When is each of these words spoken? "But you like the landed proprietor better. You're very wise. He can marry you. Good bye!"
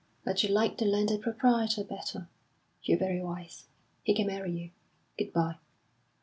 "But 0.25 0.41
you 0.41 0.49
like 0.49 0.79
the 0.79 0.85
landed 0.85 1.21
proprietor 1.21 1.83
better. 1.83 2.27
You're 2.81 2.97
very 2.97 3.21
wise. 3.21 3.67
He 4.01 4.15
can 4.15 4.25
marry 4.25 4.51
you. 4.51 4.71
Good 5.15 5.31
bye!" 5.31 5.57